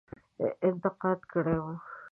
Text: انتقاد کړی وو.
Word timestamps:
انتقاد 0.67 1.19
کړی 1.31 1.55
وو. 1.63 1.73